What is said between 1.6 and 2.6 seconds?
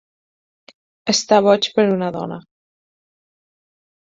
per una dona.